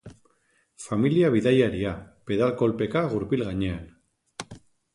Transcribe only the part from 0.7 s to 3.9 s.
Familia bidaiaria, pedal kolpeka gurpil gainean.